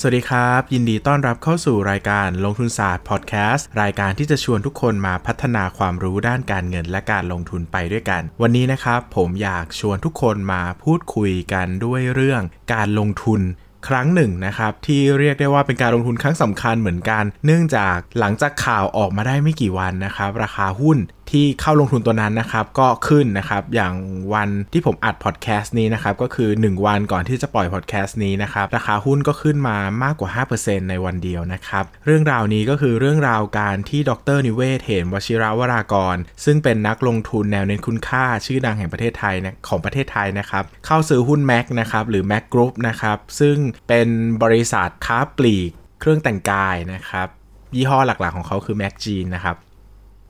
[0.00, 12.42] สวัสดีครับ ยินดีต้อนรับเข้าสู่รายการลงทุนศาสตร์พอดแคสต์รายการที่จะชวนทุกคนมาพัฒนาความรู้ด้านการเงินและการลงทุนไปด้วยกัน วันนี้นะครับ ผมอยากชวนทุกคนมาพูดคุยกันด้วยเรื่อง
[12.74, 13.40] การลงทุน
[13.88, 20.98] ครั้งหนึ่งนะครับ ที่เรียกได้ว่าเป็นการลงทุนครั้งสำคัญเหมือนกัน เนื่องจากหลังจากข่าวออกมาได้ไม่กี่วันนะครับ ราคาหุ้น
[21.30, 23.94] ที่เข้าลงทุนตัวนั้นนะครับ ก็ขึ้นนะครับ อย่าง
[24.34, 30.30] วันที่ผมอัดพอดแคสต์นี้นะครับ ก็คือ 1 วันก่อนที่จะปล่อยพอดแคสต์นี้นะครับ ราคาหุ้นก็ขึ้นมามากกว่า
[30.60, 43.56] 5%ในวันเดียวนะครับ เรื่องราวนี้ก็คือเรื่องราวการที่ดร.นิเวศน์ เหมวชิรวรากร ซึ่งเป็นนักลงทุนแนวเน้นคุณค่าชื่อดังแห่งประเทศไทยนะของประเทศไทยนะครับ เข้าซื้อหุ้นแม็คนะครับหรือแม็คกรุ๊ปนะครับซึ่ง
[43.88, 44.08] เป็น
[44.42, 47.28] บริษัทค้าปลีก เครื่องแต่งกายนะครับ
[47.76, 49.56] ยี่ห้อหลักๆของเขาคือแม็กจีนนะครับ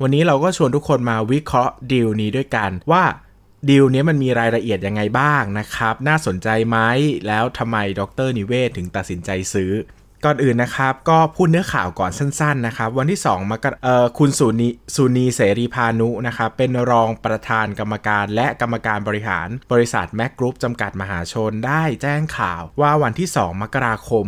[0.02, 3.04] วันนี้เราก็ชวนทุกคนมาวิเคราะห์ดีลนี้ด้วยกันว่า
[3.68, 6.78] ดีลนี้มันมีรายละเอียดยังไงบ้างนะครับ น่าสนใจไหม
[7.26, 9.72] แล้วทำไมดรนิเวศถึงตัดสินใจซื้อ
[10.28, 24.26] ก่อนอื่นนะครับ ก็พูดเนื้อข่าวก่อนสั้น ๆ นะครับ วันที่2มกราเอ่อคุณสุนีสุนีเสรีพานุนะครับ เป็นรองประธานกรรมการและกรรมการบริหารบริษัทแมกกรุ๊ปจำกัดมหาชนได้แจ้งข่าวว่าวันที่ 2 มกราคม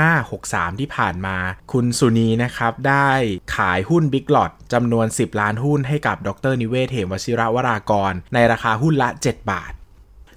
[0.00, 1.36] 2563 ที่ผ่านมา
[1.72, 3.10] คุณสุนีนะครับ ได้
[3.56, 9.72] ขายหุ้นบิ๊กหลอดจำนวน 10 ล้านหุ้นให้กับดรนิเวศเหมวชิระวรากร ในราคาหุ้นละ 7 บาท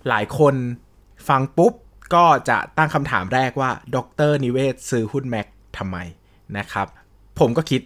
[0.07, 0.55] หลายคน
[1.29, 1.73] ฟังปุ๊บ
[2.15, 3.97] ก็จะตั้งคำถามแรกว่าด
[4.29, 5.47] รนิเวศซื้อหุ้นแม็ก
[5.77, 5.97] ทำไม
[6.57, 6.87] นะครับ
[7.39, 7.81] ผมก็คิด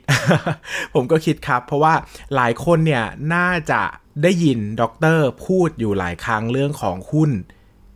[0.93, 1.93] ผมก็คิดครับ เพราะว่า
[2.35, 3.03] หลายคนเนี่ย
[3.35, 3.81] น่าจะ
[4.23, 4.83] ได้ยินด
[5.17, 7.31] รพูดอยู่หลายครั้งเรื่องของหุ้น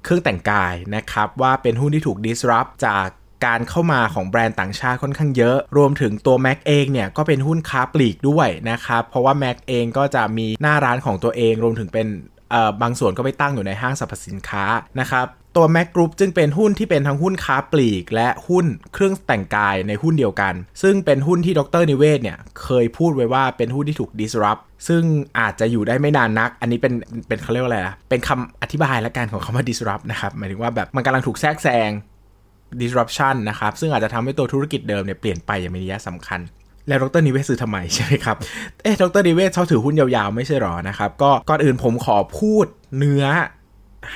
[0.04, 3.06] เครื่องแต่งกายนะครับ ว่าเป็นหุ้นที่ถูก disrupt จาก
[3.46, 12.08] การเข้ามาของแบรนด์ต่างชาติค่อนข้างเยอะ รวมถึงตัว Mac เองเนี่ย ก็เป็นหุ้นค้าปลีกด้วยนะครับ เพราะว่า Mac เองก็จะมีหน้าร้านของตัวเอง รวมถึงเป็น
[12.82, 14.64] บางส่วนก็ไปตั้งอยู่ในห้างสรรพสินค้า
[15.00, 25.04] นะครับ ตัว Mac Group จึงเป็นหุ้นที่เป็นทั้งหุ้นค้าปลีก และหุ้นเครื่องแต่งกายในหุ้นเดียวกัน ซึ่งเป็นหุ้นที่ดรนิเวศเนี่ยเคยพูดไว้ว่าเป็นหุ้นที่ถูก disrupt ซึ่ง
[25.40, 26.94] อาจจะอยู่ได้ไม่นานนัก อันนี้เป็น
[27.28, 31.90] เป็นเขาเรียกว่าอะไรนะเป็นคำอธิบายและการของคำว่า disrupt นะครับหมายถึงว่าแบบมันกำลังถูกแทรกแซง
[32.82, 36.40] disruption นะครับซึ่งอาจจะทำให้ตัวธุรกิจเดิมเนี่ยเปลี่ยนไปอย่างมีนัยสำคัญ
[36.88, 38.38] แล้วดรนิเวศซื้อทำไมใช่ไหมครับ
[38.84, 42.66] เอ๊ะดรนิเวศเขาถือหุ้นยาวๆ ไม่ใช่หรอนะครับ ก็ก่อนอื่นผมขอพูด
[42.98, 43.26] เนื้อ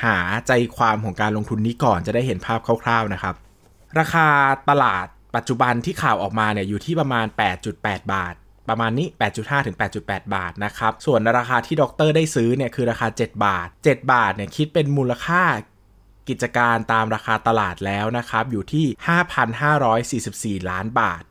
[0.03, 3.35] หาใจความของการลงทุนนี้ก่อนจะได้เห็นภาพคร่าวๆนะครับ
[3.99, 4.27] ราคา
[4.69, 7.25] ตลาดปัจจุบันที่ข่าวออกมาเนี่ยอยู่ที่ประมาณ
[7.69, 8.33] 8.8 บาท
[8.69, 9.07] ประมาณนี้
[9.37, 15.43] 8.5 ถึง 8.8 บาทนะครับ ส่วนราคาที่ด็อกเตอร์ได้ซื้อเนี่ยคือราคา 7 บาท 7 บาทเนี่ยคิดเป็นมูลค่า
[16.29, 18.85] กิจการตามราคาตลาดแล้วนะครับ อยู่ที่
[20.61, 21.23] 5,544 ล้านบาท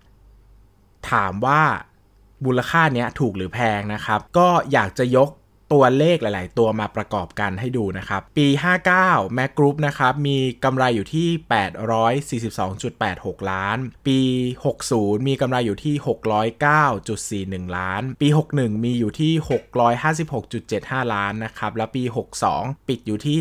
[1.11, 1.63] ถามว่า
[2.45, 5.29] มูลค่าเนี้ยถูกหรือแพงนะครับ ก็อยากจะยก
[5.73, 8.47] ตัวเลขหลาย ๆ ตัวมาประกอบกันให้ดูนะครับ ปี
[8.93, 11.29] 59 Mac Group นะครับ มีกำไรอยู่ที่
[12.79, 14.19] 842.86 ล้าน ปี
[14.75, 15.95] 60 มีกำไรอยู่ที่
[17.65, 19.33] 609.41 ล้าน ปี 61 มีอยู่ที่
[20.03, 22.03] 656.75 ล้านนะครับ แล้วปี
[22.47, 23.39] 62 ปิดอยู่ที่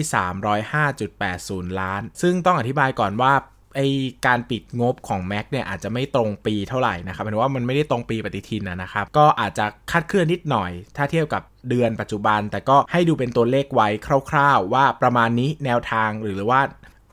[0.84, 3.34] 305.80 ล้าน ซึ่งต้องอธิบายก่อนว่า
[3.76, 3.80] ไอ
[4.28, 13.88] การปิดงบของ Mac เนี่ยอาจจะไม่ตรงปีเท่าไหร่นะครับหมายว่ามันไม่ได้ตรงปีปฏิทินนะครับ ก็อาจจะคาดเคลื่อนนิดหน่อย ถ้าเทียบกับเดือนปัจจุบัน แต่ก็ให้ดูเป็นตัวเลขไว้
[14.30, 16.62] คร่าวๆ ว่าประมาณนี้แนวทางหรือว่า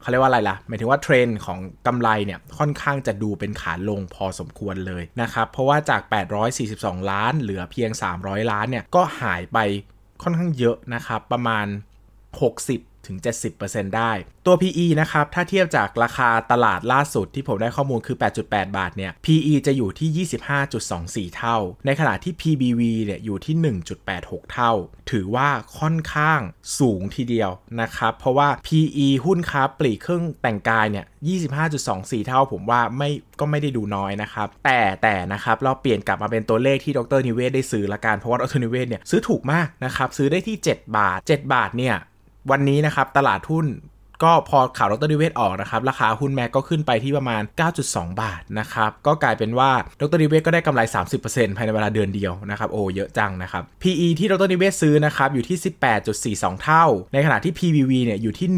[0.00, 6.02] เขาเรียกว่าอะไรล่ะ หมายถึงว่าเทรนด์ของกำไรเนี่ยค่อนข้างจะดูเป็นขาลงพอสมควรเลยนะครับ เพราะว่าจาก
[6.56, 7.90] 842 ล้านเหลือเพียง
[8.20, 9.58] 300 ล้านเนี่ยก็หายไป
[10.22, 11.66] ค่อนข้างเยอะนะครับ ประมาณ
[12.30, 13.16] 60 ถึง
[13.56, 14.12] 70%ได้
[14.46, 18.16] ตัว PE นะครับ ถ้าเทียบจากราคาตลาดล่าสุดที่ผมได้ข้อมูลคือ
[18.46, 20.26] 8.8 บาท เนี่ย PE จะอยู่ที่
[21.28, 21.56] 25.24 เท่า
[21.86, 23.54] ในขณะที่ PBV เนี่ย อยู่ที่
[24.04, 24.72] 1.86 เท่า
[25.10, 25.48] ถือว่า
[25.78, 26.40] ค่อนข้าง
[26.78, 27.50] สูงทีเดียว
[27.80, 31.06] นะครับ เพราะว่า PE หุ้นค้าปลีกเครื่องแต่งกาย เนี่ย
[31.66, 33.10] 25.24 เท่า ผมว่าไม่
[33.40, 41.96] ก็ไม่ได้ดูน้อยนะครับ แต่แต่นะครับ เราเปลี่ยนกลับมาเป็นตัวเลขที่ดรนิเวศได้ซื้อละกัน เพราะว่าดรนิเวศเนี่ยซื้อถูกมากนะครับ ซื้อได้ที่ 7 บาท 7 บาท เนี่ย
[42.50, 43.66] วันนี้นะครับตลาดหุ้น
[44.26, 47.42] ก็พอข่าวดรดิเวศออกนะครับ ราคาหุ้นแม็กก็ขึ้นไปที่ประมาณ
[47.80, 49.70] 9.2 บาทนะครับ ก็กลายเป็นว่า
[50.00, 50.80] ดรดิเวศก็ได้กำไร
[51.18, 55.58] 30%ภายในเวลาเดือนเดียวนะครับ โอ้เยอะจังนะครับ PE ที่ดรดิเวศซื้อนะครับ อยู่ที่
[56.30, 58.48] 18.42 เท่า ในขณะที่ PBV เนี่ยอยู่ที่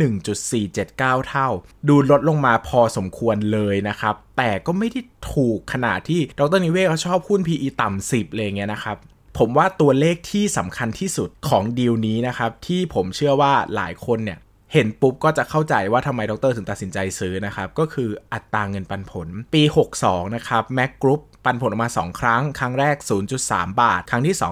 [0.73, 1.49] 1.479 เท่า
[1.89, 5.01] ดูลดลงมาพอสมควรเลยนะครับ แต่ก็ไม่ได้
[5.33, 8.99] ถูกขนาดที่ดรนิเวศเขาชอบหุ้น PE ต่ำ10เลยเงี้ยนะครับ
[9.39, 14.39] ผมว่าตัวเลขที่สำคัญที่สุดของดีลนี้นะครับ ที่ผมเชื่อว่าหลายคนเนี่ย
[14.73, 19.63] เห็นปุ๊บก็จะเข้าใจว่าทำไมดรถึงตัดสินใจซื้อนะครับ ก็คืออัตราเงินปันผล ปี
[19.99, 22.97] 62 นะครับแม็กกรุ๊ปปันผลออกมา 2 ครั้ง ครั้งแรก
[23.39, 24.45] 0.3 บาท ครั้งที่ 2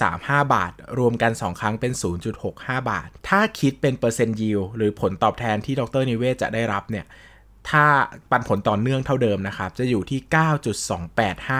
[0.00, 1.92] 0.35 บาท รวมกัน 2 ครั้งเป็น
[2.40, 7.06] 0.65 บาท ถ้าคิดเป็นเปอร์เซ็นต์ยิวหรือผลตอบแทนที่ดรนิเวศจะได้รับเนี่ย
[7.70, 7.84] ถ้า
[8.30, 10.20] ปันผลต่อเนื่องเท่าเดิมนะครับ จะอยู่ที่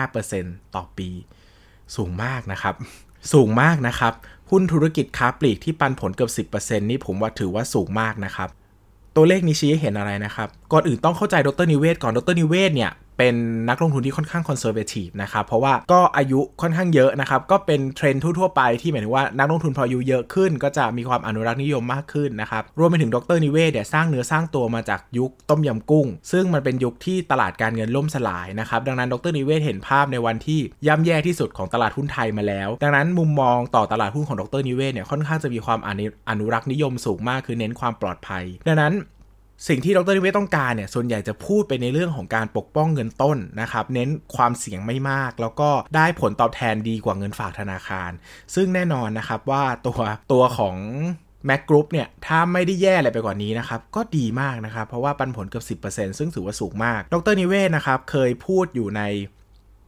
[0.07, 1.09] 9.285%ต่อปี
[1.95, 2.75] สูงมากนะครับ
[3.33, 4.13] สูงมากนะครับ
[4.51, 8.49] หุ้นธุรกิจค้าปลีกที่ปันผลเกือบ10%นี่ผมว่าถือว่าสูงมากนะครับ
[9.15, 13.35] ตัวเลขนี้ชี้ให้เห็นอะไรนะครับ ก่อนอื่นต้องเข้าใจดร.นิเวศน์ก่อนดร.นิเวศน์เนี่ย เป็น
[13.69, 35.79] นักลงทุนที่ค่อนข้าง conservative นะครับ เพราะว่าก็อายุค่อนข้างเยอะนะครับ ก็เป็นเทรนด์ทั่วๆไปที่หมายถึงว่านักลงทุนพออายุเยอะขึ้น ก็จะมีความอนุรักษ์นิยมมากขึ้นนะครับ รวมไปถึงดร.นิเวศน์เนี่ยสร้างเนื้อสร้างตัวมาจากยุคต้มยำกุ้ง ซึ่งมันเป็นยุคที่ตลาดการเงินล่มสลายนะครับ ดังนั้นดร.นิเวศน์เห็นภาพในวันที่ย่ำแย่ที่สุดของตลาดหุ้นไทยมาแล้ว ดังนั้นมุมมองต่อตลาดหุ้นของดร.นิเวศน์เนี่ยค่อนข้างจะมีความ
[36.29, 38.93] อนุรักษ์นิยมสูงมากคือเน้นความปลอดภัย ดังนั้น
[39.67, 48.11] สิ่งที่ดรนิเวศต้องการเนี่ยส่วนใหญ่จะพูดไปในเรื่องของการปกป้องเงินต้นนะครับเน้นความเสี่ยงไม่มาก แล้วก็ได้ผลตอบแทนดีกว่าเงินฝากธนาคาร
[48.55, 49.99] ซึ่งแน่นอนนะครับว่าตัว
[50.31, 50.77] ตัวของ
[51.45, 59.01] แม็กกรุ๊ปเนี่ยถ้าไม่ได้แย่อะไรไปกว่านี้นะครับ ก็ดีมากนะครับ เพราะว่าปันผลเกือบ10%ซึ่งถือว่าสูงมาก ดรนิเวศนะครับเคยพูดอยู่ใน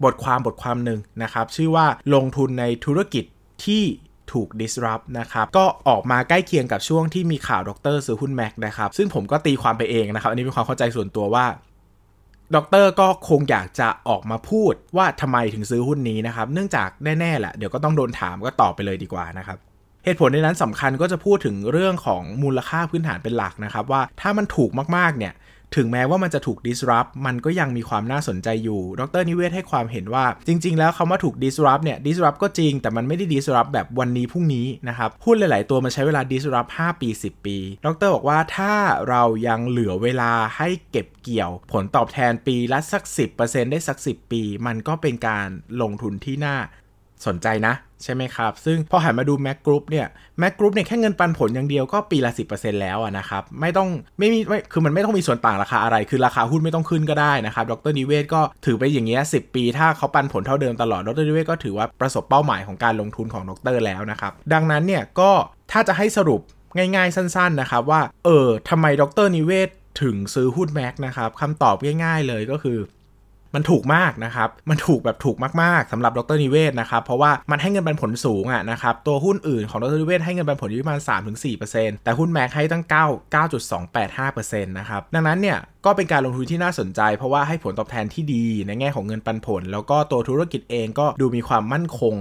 [0.03, 3.25] บทความบทความหนึ่งนะครับ ชื่อว่าลงทุนในธุรกิจ
[3.65, 3.83] ที่
[4.33, 11.45] ถูก disrupt นะครับ ก็ออกมาใกล้เคียงกับช่วงที่มีข่าวดรซื้อหุ้นแม็กนะครับ ซึ่งผมก็ตีความไปเองนะครับ อันนี้เป็นความเข้าใจส่วนตัวว่า
[12.55, 19.57] ดรก็คงอยากจะออกมาพูดว่าทำไมถึงซื้อหุ้นนี้นะครับ เนื่องจากแน่ๆแหละ เดี๋ยวก็ต้องโดนถามก็ตอบไปเลยดีกว่านะครับ
[20.05, 25.33] เหตุผลในนั้นสำคัญก็จะพูดถึงเรื่องของมูลค่าพื้นฐานเป็นหลักนะครับ ว่าถ้ามันถูกมากๆเนี่ย
[25.75, 35.63] ถึงแม้ว่ามันจะถูก disrupt มันก็ยังมีความน่าสนใจอยู่ ดรนิเวศให้ความเห็นว่า จริง ๆ แล้วคำว่าถูก disrupt เนี่ย disrupt ก็จริง แต่มันไม่ได้ disrupt แบบวันนี้พรุ่งนี้นะครับ หุ้นหลาย
[35.67, 38.73] ๆ ตัวมันใช้เวลา disrupt 5 ปี 10 ปี ดรบอกว่าถ้า
[39.09, 43.03] เรายังเหลือเวลาให้เก็บเกี่ยว ผลตอบแทนปีละสัก
[43.37, 45.47] 10%ได้สัก 10 ปี มันก็เป็นการ
[45.81, 46.57] ลงทุนที่น่า
[47.25, 47.73] สนใจนะ
[48.03, 50.07] ใช่ไหมครับ ซึ่งพอหันมาดู Mac Group เนี่ย
[50.39, 65.31] แม c Group เนี่ยแค่เงินปันผลอย่างเดียวก็ปีละ 10%แล้วนะครับ ไม่ต้องไม่มีไม่คือมันไม่ต้องมีส่วนต่างราคาอะไร คือราคาหุ้นไม่ต้องขึ้นก็ได้นะครับ ดรนิเวศก็ถือไปอย่างเงี้ย10ปี ถ้าเขาปันผลเท่าเดิมตลอด ดรนิเวศก็ถือว่าประสบเป้าหมายของการลงทุนของดรแล้วนะครับ ดังนั้นเนี่ยก็
[65.71, 66.41] ถ้าจะให้สรุป
[66.77, 69.69] ง่ายๆสั้นๆนะครับว่าเออทำไมดรนิเวศ
[70.01, 72.77] ถึงซื้อหุ้นแม็กนะครับคำตอบง่ายๆเลยก็คือ
[73.55, 80.99] มันถูกมากนะครับ มันถูกแบบถูกมากๆสำหรับดรนิเวศนะครับ เพราะว่ามันให้เงินปันผลสูงอะนะครับ ตัวหุ้นอื่นของดรนิเวศให้เงินปันผลอยู่ประมาณ
[81.51, 82.93] 3-4%แต่หุ้นแม็กให้ตั้ง 9
[83.35, 92.15] 9.285%นะครับ ดังนั้นเนี่ยก็เป็นการลงทุนที่น่าสนใจ เพราะว่าให้ผลตอบแทนที่ดีในแง่ของเงินปันผล แล้วก็ตัวธุรกิจเองก็ดูมีความมั่นคง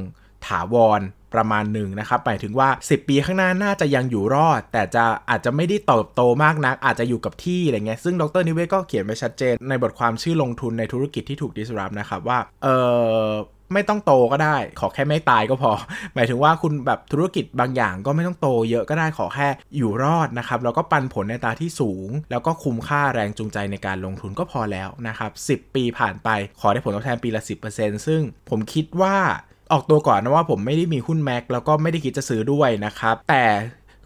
[0.47, 1.03] ถาวร
[1.35, 12.69] ประมาณหนึ่งนะครับหมายถึงว่า 10 ปีข้างหน้าน่าจะยังอยู่รอด แต่จะอาจจะไม่ได้เติบโตมากนัก อาจจะอยู่กับที่อะไรเงี้ยซึ่งดรนิเวศก็เขียนไว้ชัดเจน ในบทความชื่อลงทุนในธุรกิจที่ถูก disrupt นะครับว่าเอ
[13.27, 13.31] อ
[13.75, 15.73] ไม่ต้องโตก็ได้ ขอแค่ไม่ตายก็พอ
[16.15, 26.29] หมายถึงว่าคุณแบบธุรกิจบางอย่างก็ไม่ต้องโตเยอะก็ได้ขอแค่อยู่รอดนะครับ แล้วก็ปันผลในตาที่สูง แล้วก็คุ้มค่าแรงจูงใจในการลงทุนก็พอแล้วนะครับ10 ปีผ่านไป
[26.61, 27.43] ขอได้ผลตอบแทนปีละ
[27.75, 29.17] 10%ซึ่งผมคิดว่า
[29.73, 33.45] ออกตัวก่อนนะว่าผมไม่ได้มีหุ้นแม็กแล้วก็ไม่ได้คิดจะซื้อด้วยนะครับ แต่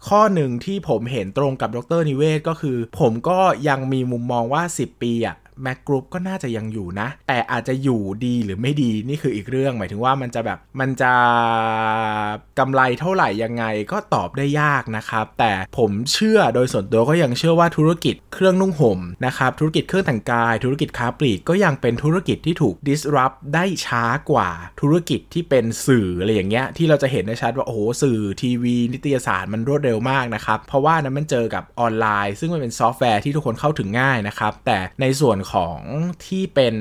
[0.07, 11.13] ข้อหนึ่งที่ผมเห็นตรงกับดรนิเวศก็คือ ผมก็ยังมีมุมมองว่า 10 ปีอะ แม็กกรุ๊ปก็น่าจะยังอยู่นะ แต่อาจจะอยู่ดีหรือไม่ดีนี่คืออีกเรื่อง หมายถึงว่ามันจะแบบมันจะ
[12.59, 24.49] กำไรเท่าไหร่ยังไงก็ตอบได้ยากนะครับ แต่ผมเชื่อโดยส่วนตัวก็ยังเชื่อว่าธุรกิจเครื่องนุ่งห่มนะครับธุรกิจเครื่องแต่งกาย ธุรกิจค้าปลีกก็ยังเป็นธุรกิจที่ถูก disrupt ได้ช้ากว่า
[24.81, 35.79] ธุรกิจที่เป็นสื่ออะไรอย่างเงี้ยที่เราจะเห็นได้ชัดว่าโอ้โหสื่อทีวี นิตยสารมันรวดเร็วมากนะครับเพราะว่านั้นมันเจอกับออนไลน์ ซึ่งมันเป็นซอฟต์แวร์ที่ทุกคนเข้าถึงง่ายนะครับแต่ในส่วนของ
[36.25, 36.75] ที่เป็น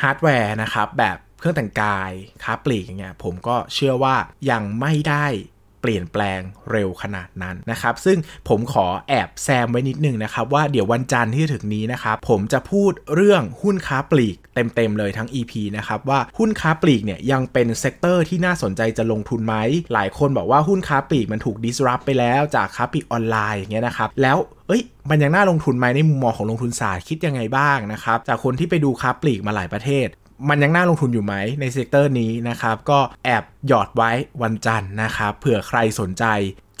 [0.00, 4.16] ฮาร์ดแวร์นะครับ แบบเครื่องแต่งกายค้าปลีกอย่างเงี้ยผมก็เชื่อว่า
[4.50, 5.26] ยังไม่ได้
[5.80, 6.40] เปลี่ยนแปลง
[6.72, 8.18] เร็วขนาดนั้นนะครับ ซึ่ง
[8.48, 19.56] ผมขอแอบแซมไว้นิดนึงนะครับ ว่าเดี๋ยววันจันทร์ที่ถึงนี้นะครับ ผมจะพูดเรื่องหุ้นค้าปลีกเต็มๆเลยทั้ง EP นะครับว่าหุ้นค้าปลีกเนี่ยยังเป็น sector ที่น่าสนใจจะลงทุนไหม
[19.92, 24.36] หลายคนบอกว่าหุ้นค้าปลีกมันถูก disrupt ไปแล้วจากค้าปลีกออนไลน์อย่างเงี้ยนะครับแล้ว
[24.68, 30.08] เอ้ยมันยังน่าลงทุนไหมในมุมมองของลงทุนศาสตร์คิดยังไงบ้างนะครับจากคนที่ไปดูค้าปลีกมาหลายประเทศ
[30.48, 34.10] มันยังน่าลงทุนอยู่ไหมใน sector นี้นะครับ ก็แอบหยอดไว้
[34.42, 36.24] วันจันทร์นะครับเผื่อใครสนใจ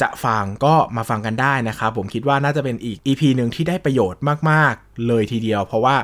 [0.02, 5.96] จะฟังก็มาฟังกันได้นะครับ ผมคิดว่าน่าจะเป็นอีก EP หนึ่งที่ได้ประโยชน์มาก ๆ เลยทีเดียว เพราะว่า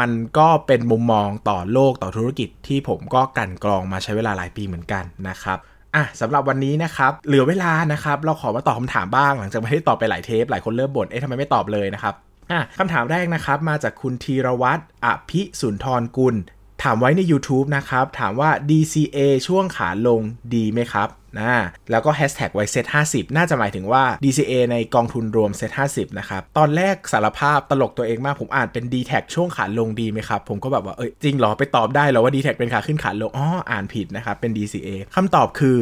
[0.00, 5.58] มันก็เป็นมุมมองต่อโลกต่อธุรกิจที่ผมก็กันกรองมาใช้เวลาหลายปีเหมือนกันนะครับ
[5.94, 12.14] อะสำหรับวันนี้นะครับเหลือเวลานะครับ เราขอมาตอบคำถามบ้างหลังจากไม่ได้ตอบไปหลายเทปหลายคนเริ่มบ่นเอ๊ะทำไมไม่ตอบเลยนะครับ
[12.50, 16.36] อะคำถามแรกนะครับมาจากคุณธีรวัตรอภิสุนทรกุล
[16.82, 20.20] ถามไว้ใน YouTube นะครับ ถามว่า DCA ช่วงขาลง
[20.54, 21.08] ดีไหมครับ
[21.38, 21.52] นะ
[21.90, 32.42] แล้วก็แฮชแท็กไว้เซต50 น่าจะหมายถึงว่า DCA ในกองทุนรวมเซต50 นะครับ ตอนแรกสารภาพตลกตัวเองมาก ผมอ่านเป็น d t แทช่วงขาลงดีไหมครับ ผมก็แบบว่า เอ้ย จริงเหรอ ไปตอบได้เหรอว่า d t
[32.44, 35.76] แทเป็นขาขึ้นขาลง อ๋อ อ่านผิดนะครับ เป็น DCA คำตอบคือ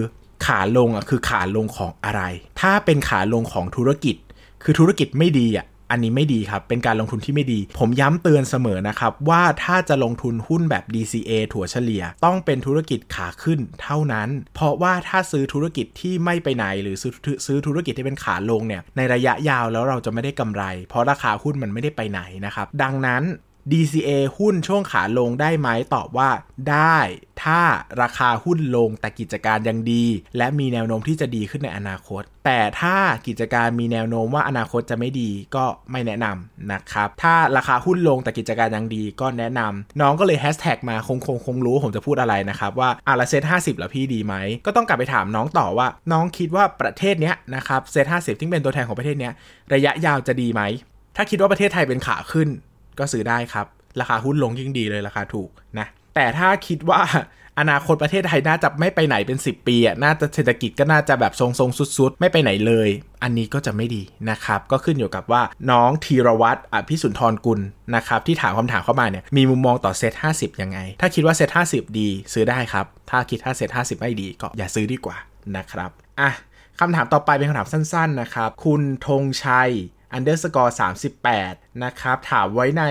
[0.47, 2.23] ขาลงอะคือขาลงของอะไร
[2.61, 4.17] ถ้าเป็นขาลงของธุรกิจ
[4.63, 17.13] คือธุรกิจไม่ดีอะ อันนี้ไม่ดีครับ เป็นการลงทุนที่ไม่ดี ผมย้ำเตือนเสมอนะครับว่าถ้าจะลงทุนหุ้นแบบ DCA ถั่วเฉลี่ย ต้องเป็นธุรกิจขาขึ้นเท่านั้น เพราะว่าถ้าซื้อธุรกิจที่ไม่ไปไหนหรือซื้อ
[17.47, 23.23] ซื้อธุรกิจที่เป็นขาลงเนี่ยในระยะยาวแล้วเราจะไม่ได้กำไร เพราะราคาหุ้นมันไม่ได้ไปไหนนะครับดังนั้น
[23.73, 26.31] DCA หุ้นช่วงขาลงได้ไหมตอบว่า
[26.71, 26.99] ได้
[27.45, 27.61] ถ้า
[28.03, 30.05] ราคาหุ้นลงแต่กิจการยังดี
[30.37, 44.35] และมีแนวโน้มที่จะดีขึ้นในอนาคต แต่ถ้ากิจการมีแนวโน้มว่าอนาคตจะไม่ดีก็ไม่แนะนำนะครับ ถ้าราคาหุ้นลงแต่กิจการยังดีก็แนะนำน้องก็เลยแฮชแท็กมาคงคงคงรู้ผมจะพูดอะไรนะครับว่าอะละเซตห้าสิบแล้วพี่ดีไหม
[44.67, 49.33] ก็ต้องกลับไปถามน้องต่อว่า น้องคิดว่าประเทศเนี้ยนะครับเซตห้าสิบที่เป็นตัวแทนของประเทศเนี้ย
[49.75, 50.63] ระยะยาวจะดีไหม
[51.17, 52.49] ถ้าคิดว่าประเทศไทยเป็นขาขึ้น
[53.01, 53.67] ก็ซื้อได้ครับ
[54.01, 57.03] ราคาหุ้นลงยิ่งดีเลยราคาถูกนะ แต่ถ้าคิดว่า
[57.59, 62.89] อนาคตประเทศไทยน่าจะไม่ไปไหนเป็น 10 ปีอะน่าจะเศรษฐกิจก็น่าจะแบบทรงๆสุดๆ ไม่ไปไหนเลย
[63.23, 67.61] อันนี้ก็จะไม่ดีนะครับ ก็ขึ้นอยู่กับว่าน้องธีรวัตรอภิสุนทรกุล
[67.97, 75.17] นะครับที่ถามคำถามเข้ามาเนี่ยมีมุมมองต่อเซต50 ยังไง ถ้าคิดว่าเซต50 ดี ซื้อได้ครับ ถ้าคิดถ้าเซต50 ไม่ดีก็อย่าซื้อดีกว่า
[75.57, 75.91] นะครับ
[76.21, 76.31] อะ
[76.81, 79.71] คำถามต่อไปเป็นคำถามสั้นๆนะครับ คุณธงชัย
[80.17, 80.73] underscore
[81.29, 82.85] 38 นะครับ ถามไว้ใน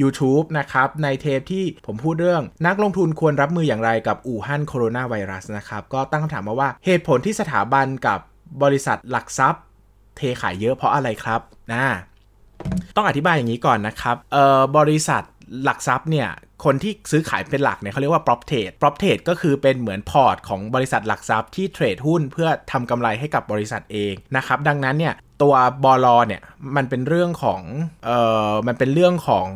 [0.00, 8.18] YouTube นะครับ ในเทปที่ผมพูดเรื่องนักลงทุนควรรับมืออย่างไรกับอู่ฮั่นโคโรนาไวรัสนะครับ ก็ตั้งคำถามมาว่าเหตุผลที่สถาบันกับ
[8.62, 9.62] บริษัทหลักทรัพย์
[10.16, 11.40] เทขายเยอะเพราะอะไรครับ
[11.72, 11.84] นะ
[12.96, 15.22] ต้องอธิบายอย่างนี้ก่อนนะครับเอ่อบริษัท
[15.64, 16.28] หลักทรัพย์เนี่ย
[16.64, 26.42] คนที่ซื้อขายเป็นหลักเนี่ยเขาเรียกว่า prop trade prop trade ก็คือเป็นเหมือนพอร์ตของบริษัทหลักทรัพย์ที่เทรดหุ้นเพื่อทำกำไรให้กับบริษัทเองนะครับดังนั้นเนี่ย ตัวบอลเนี่ย
[26.76, 27.60] มันเป็นเรื่องของ
[28.06, 29.48] เอ่อมันเป็นเรื่องของ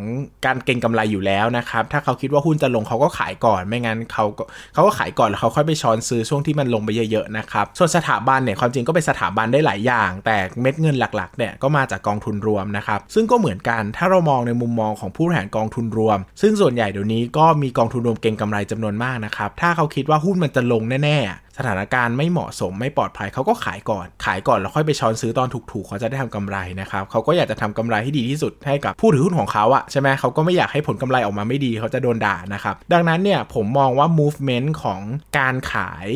[0.46, 4.44] การเก็งกำไรอยู่แล้วนะครับ ถ้าเขาคิดว่าหุ้นจะลงเขาก็ขายก่อนไม่งั้นเขาก็
[4.74, 35.00] เขาก็ขายก่อนแล้วเขาค่อยไปช้อนซื้อช่วงที่มันลงไปเยอะๆนะครับส่วนสถาบันเนี่ยความจริงก็เป็นสถาบันได้หลายอย่าง แต่เม็ดเงินหลักๆเนี่ยก็มาจากกองทุนรวมนะครับซึ่งก็เหมือนกันถ้าเรามองในมุมมองของผู้บริหารกองทุนรวม ซึ่งส่วนใหญ่เดี๋ยวนี้ก็มีกองทุนรวมเก็งกำไรจำนวนมากนะครับถ้าเขาคิดว่าหุ้นมันจะลงแน่ๆ ถานการณ์ไม่เหมาะสมไม่ปลอดภัยเขาก็ขายก่อน ขายก่อนแล้วค่อยไปช้อนซื้อตอนถูกๆเขาจะได้ทำกำไรนะครับเขาก็อยากจะทำกำไรให้ดีที่สุดให้กับผู้ถือหุ้นของเขาอะใช่ไหมเขาก็ไม่อยากให้ผลกำไรออกมาไม่ดีเขาจะโดนด่านะครับดังนั้นเนี่ยผมมองว่า movement ของ
[35.38, 36.08] การขาย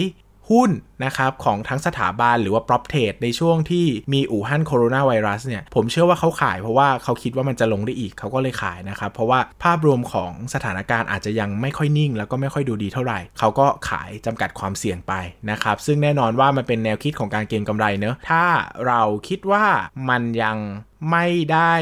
[0.50, 0.70] หุ้น
[1.04, 15.12] นะครับของทั้งสถาบันหรือว่า prop trade ในช่วงที่มีอู่ฮั่นโคโรนาไวรัสเนี่ยผมเชื่อว่าเขาขายเพราะว่าเขาคิดว่ามันจะลงได้อีกเขาก็เลยขายนะครับ เพราะว่าภาพรวมของสถานการณ์อาจจะยังไม่ค่อยนิ่ง แล้วก็ไม่ค่อยดูดีเท่าไหร่ เขาก็ขายจำกัดความเสี่ยงไป
[15.50, 18.44] นะครับ ซึ่งแน่นอนว่ามันเป็นแนวคิดของการเก็งกำไรเนอะถ้า
[18.86, 19.64] เราคิดว่า
[20.08, 20.56] มันยัง
[21.10, 21.74] ไม่ได้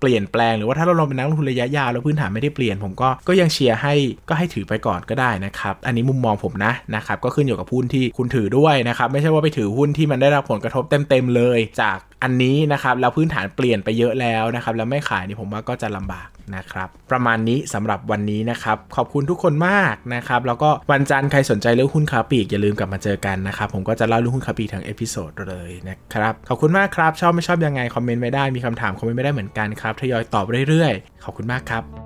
[0.00, 3.94] เปลี่ยนแปลงหรือว่าถ้าเราลงเป็นนักลงทุนระยะยาวแล้วพื้นฐานไม่ได้เปลี่ยน ผมก็ก็ยังเชียร์ให้
[4.28, 32.05] ก็ให้ถือไปก่อนก็ได้นะครับ อันนี้มุมมองผมนะนะครับก็ขึ้นอยู่กับหุ้นที่คุณถือด้วยนะครับไม่ใช่ว่าไปถือหุ้นที่มันได้รับผลกระทบเต็มๆเลยจากอันนี้นะครับแล้วพื้นฐานเปลี่ยนไปเยอะแล้วนะครับ แล้วไม่ขายนี่ผมว่าก็จะลำบากนะครับ ประมาณนี้สำหรับวันนี้นะครับ ขอบคุณทุกคนมากนะครับ แล้วก็วันจันทร์ใครสนใจเรื่องหุ้นค้าปลีกอย่าลืมกลับมาเจอกันนะครับ ผมก็จะเล่าเรื่องหุ้นค้าปลีกทั้ง episode เลยนะครับ ขอบคุณมากครับ ชอบไม่ชอบยังไงคอมเมนต์ไว้ได้มีคำถามคอมเมนต์ไว้ได้เหมือนกันครับทยอยตอบเรื่อยๆ ขอบคุณมากครับ